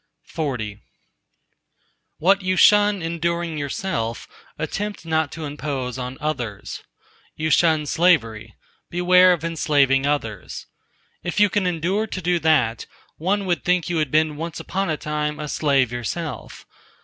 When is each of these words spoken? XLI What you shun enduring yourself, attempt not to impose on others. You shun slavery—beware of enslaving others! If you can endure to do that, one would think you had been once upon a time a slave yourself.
XLI 0.33 0.79
What 2.17 2.41
you 2.41 2.57
shun 2.57 3.03
enduring 3.03 3.59
yourself, 3.59 4.27
attempt 4.57 5.05
not 5.05 5.31
to 5.33 5.45
impose 5.45 5.99
on 5.99 6.17
others. 6.19 6.81
You 7.35 7.51
shun 7.51 7.85
slavery—beware 7.85 9.31
of 9.31 9.43
enslaving 9.43 10.07
others! 10.07 10.65
If 11.21 11.39
you 11.39 11.51
can 11.51 11.67
endure 11.67 12.07
to 12.07 12.19
do 12.19 12.39
that, 12.39 12.87
one 13.17 13.45
would 13.45 13.63
think 13.63 13.89
you 13.89 13.97
had 13.97 14.09
been 14.09 14.37
once 14.37 14.59
upon 14.59 14.89
a 14.89 14.97
time 14.97 15.39
a 15.39 15.47
slave 15.47 15.91
yourself. 15.91 16.65